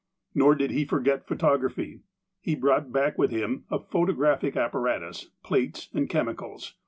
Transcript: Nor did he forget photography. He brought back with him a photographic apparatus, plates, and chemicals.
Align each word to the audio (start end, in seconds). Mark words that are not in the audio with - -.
Nor 0.33 0.55
did 0.55 0.71
he 0.71 0.83
forget 0.83 1.27
photography. 1.27 1.99
He 2.39 2.55
brought 2.55 2.91
back 2.91 3.19
with 3.19 3.29
him 3.29 3.65
a 3.69 3.77
photographic 3.77 4.57
apparatus, 4.57 5.25
plates, 5.43 5.89
and 5.93 6.09
chemicals. 6.09 6.73